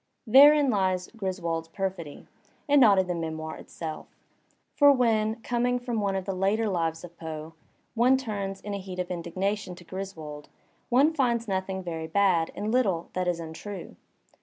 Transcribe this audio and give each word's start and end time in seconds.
Therein 0.25 0.71
lies 0.71 1.09
Griswold's 1.15 1.67
perfidy, 1.67 2.27
and 2.67 2.81
not 2.81 2.97
in 2.97 3.05
the 3.05 3.13
memoir 3.13 3.55
itself. 3.57 4.07
For 4.73 4.91
when, 4.91 5.35
coming 5.43 5.77
from 5.77 6.01
one 6.01 6.15
of 6.15 6.25
the 6.25 6.33
later 6.33 6.67
lives 6.67 7.03
of 7.03 7.15
Poe, 7.19 7.53
one 7.93 8.17
turns 8.17 8.61
in 8.61 8.73
a 8.73 8.79
heat 8.79 8.97
of 8.97 9.11
indignation 9.11 9.75
to 9.75 9.83
Griswold, 9.83 10.49
one 10.89 11.13
finds 11.13 11.47
nothing 11.47 11.83
very 11.83 12.07
bad 12.07 12.49
and 12.55 12.71
little 12.71 13.11
that 13.13 13.27
is 13.27 13.39
untrue. 13.39 13.95